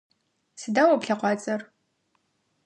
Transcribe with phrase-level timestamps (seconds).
[0.61, 1.61] Сыда о плъэкъуацӏэр?